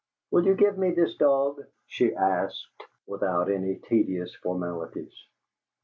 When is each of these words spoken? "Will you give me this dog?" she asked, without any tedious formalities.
"Will 0.31 0.47
you 0.47 0.55
give 0.55 0.79
me 0.79 0.89
this 0.89 1.15
dog?" 1.17 1.63
she 1.85 2.15
asked, 2.15 2.85
without 3.05 3.51
any 3.51 3.75
tedious 3.75 4.33
formalities. 4.33 5.13